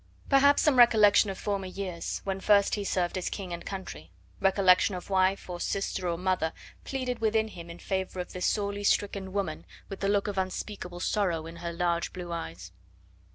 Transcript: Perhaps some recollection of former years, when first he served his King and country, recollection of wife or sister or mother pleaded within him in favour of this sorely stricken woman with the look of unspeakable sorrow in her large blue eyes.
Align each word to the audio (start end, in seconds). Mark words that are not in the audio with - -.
Perhaps 0.29 0.63
some 0.63 0.79
recollection 0.79 1.29
of 1.29 1.37
former 1.37 1.67
years, 1.67 2.21
when 2.23 2.39
first 2.39 2.73
he 2.73 2.83
served 2.83 3.15
his 3.15 3.29
King 3.29 3.53
and 3.53 3.63
country, 3.63 4.09
recollection 4.39 4.95
of 4.95 5.11
wife 5.11 5.47
or 5.47 5.59
sister 5.59 6.07
or 6.09 6.17
mother 6.17 6.53
pleaded 6.83 7.19
within 7.19 7.49
him 7.49 7.69
in 7.69 7.77
favour 7.77 8.19
of 8.19 8.31
this 8.33 8.47
sorely 8.47 8.83
stricken 8.83 9.31
woman 9.31 9.63
with 9.89 9.99
the 9.99 10.09
look 10.09 10.27
of 10.27 10.39
unspeakable 10.39 11.01
sorrow 11.01 11.45
in 11.45 11.57
her 11.57 11.71
large 11.71 12.13
blue 12.13 12.31
eyes. 12.31 12.71